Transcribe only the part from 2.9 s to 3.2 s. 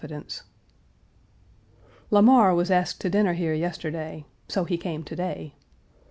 to